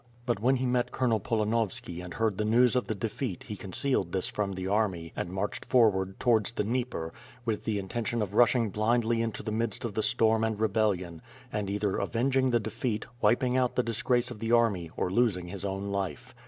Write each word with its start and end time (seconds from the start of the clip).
But 0.25 0.39
when 0.39 0.55
he 0.55 0.65
met 0.65 0.91
Colonel 0.91 1.19
Polanovski 1.19 2.01
and 2.03 2.15
hea^rd 2.15 2.37
the 2.37 2.43
news 2.43 2.75
of 2.75 2.87
the 2.87 2.95
defeat 2.95 3.43
he 3.43 3.55
concealed 3.55 4.11
this 4.11 4.25
from 4.25 4.53
the 4.53 4.65
army 4.65 5.13
and 5.15 5.29
marched 5.29 5.63
forward 5.63 6.19
towards 6.19 6.53
the 6.53 6.63
Dnieper, 6.63 7.13
with 7.45 7.65
the 7.65 7.77
intention 7.77 8.23
of 8.23 8.33
rushing 8.33 8.71
blindly 8.71 9.21
into 9.21 9.43
the 9.43 9.51
midst 9.51 9.85
of 9.85 9.93
the 9.93 10.01
storm 10.01 10.43
and 10.43 10.59
rebellion, 10.59 11.21
and 11.53 11.69
either 11.69 11.97
avenging 11.97 12.49
the 12.49 12.59
defeat, 12.59 13.05
wiping 13.21 13.55
out 13.55 13.75
the 13.75 13.83
disgrace 13.83 14.31
of 14.31 14.39
the 14.39 14.51
army, 14.51 14.89
or 14.97 15.11
.losing 15.11 15.49
his 15.49 15.63
own 15.63 15.91
life. 15.91 16.33